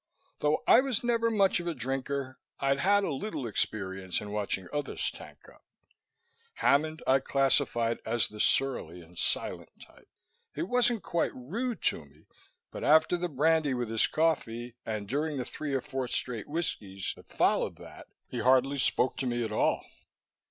Though 0.39 0.63
I 0.65 0.79
was 0.79 1.03
never 1.03 1.29
much 1.29 1.59
of 1.59 1.67
a 1.67 1.75
drinker, 1.75 2.39
I'd 2.59 2.79
had 2.79 3.03
a 3.03 3.13
little 3.13 3.45
experience 3.45 4.19
in 4.19 4.31
watching 4.31 4.67
others 4.73 5.11
tank 5.11 5.47
up; 5.47 5.63
Hammond 6.55 7.03
I 7.05 7.19
classified 7.19 7.99
as 8.03 8.27
the 8.27 8.39
surly 8.39 9.01
and 9.01 9.15
silent 9.15 9.69
type. 9.79 10.07
He 10.55 10.63
wasn't 10.63 11.03
quite 11.03 11.35
rude 11.35 11.83
to 11.83 12.03
me, 12.05 12.25
but 12.71 12.83
after 12.83 13.15
the 13.15 13.29
brandy 13.29 13.75
with 13.75 13.91
his 13.91 14.07
coffee, 14.07 14.75
and 14.87 15.07
during 15.07 15.37
the 15.37 15.45
three 15.45 15.75
or 15.75 15.81
four 15.81 16.07
straight 16.07 16.47
whiskies 16.47 17.13
that 17.15 17.29
followed 17.31 17.75
that, 17.75 18.07
he 18.27 18.39
hardly 18.39 18.79
spoke 18.79 19.17
to 19.17 19.27
me 19.27 19.45
at 19.45 19.51
all. 19.51 19.85